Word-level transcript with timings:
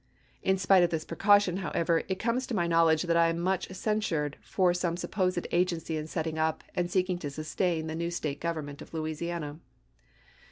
In 0.41 0.57
spite 0.57 0.81
of 0.81 0.89
this 0.89 1.05
precaution, 1.05 1.57
however, 1.57 2.01
it 2.07 2.17
comes 2.17 2.47
to 2.47 2.55
my 2.55 2.65
knowledge 2.65 3.03
that 3.03 3.15
I 3.15 3.27
am 3.29 3.37
much 3.39 3.67
cen 3.69 4.01
sured 4.01 4.33
for 4.41 4.73
some 4.73 4.97
supposed 4.97 5.45
agency 5.51 5.95
in 5.95 6.07
setting 6.07 6.39
up 6.39 6.63
and 6.73 6.89
seeking 6.89 7.19
to 7.19 7.29
sustain 7.29 7.85
the 7.85 7.93
new 7.93 8.09
State 8.09 8.41
government 8.41 8.81
of 8.81 8.95
Louisiana. 8.95 9.59